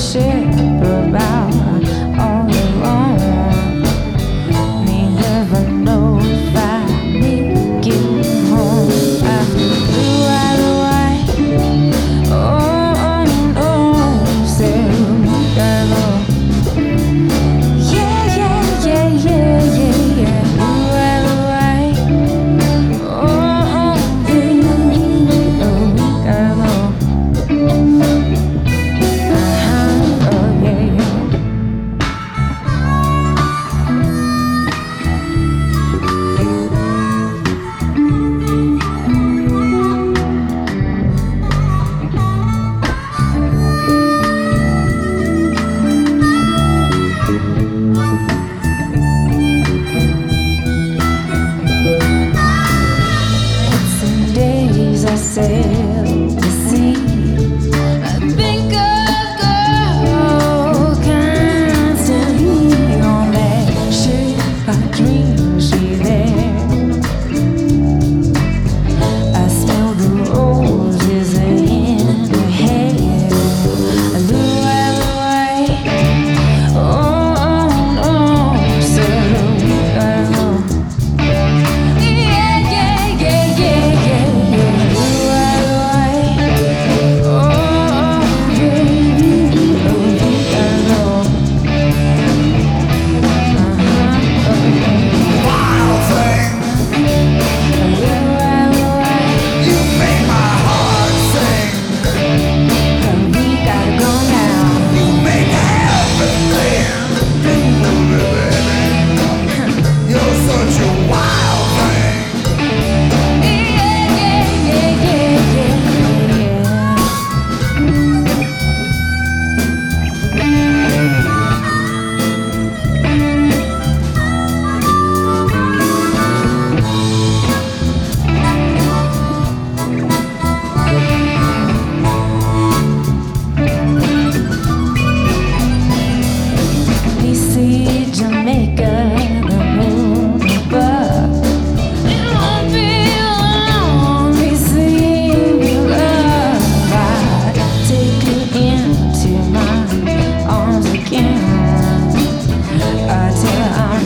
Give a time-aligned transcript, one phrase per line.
[0.00, 0.59] 是。
[55.36, 56.49] myself.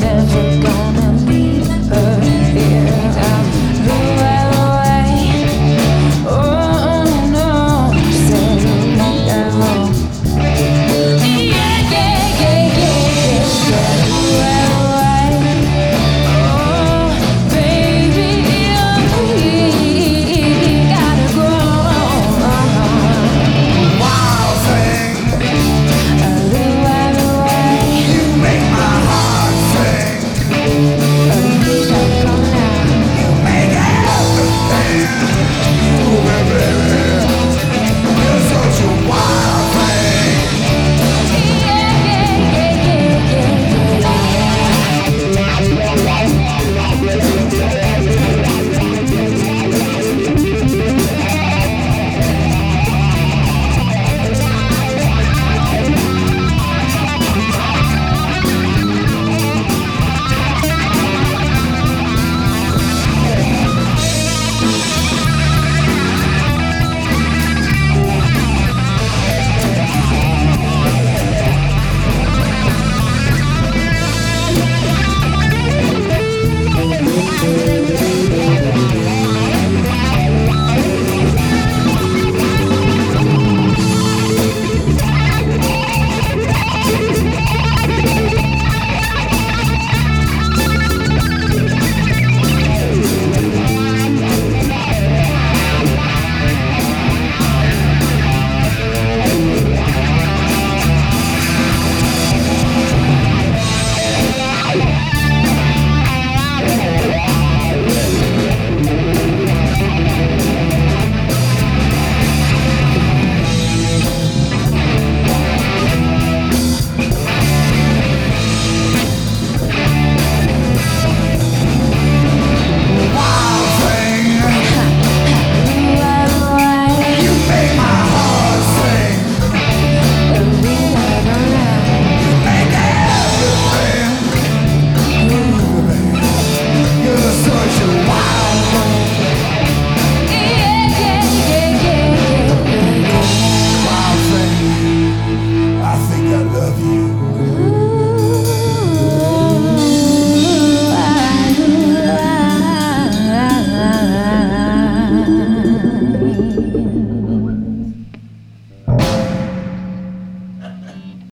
[0.00, 0.53] never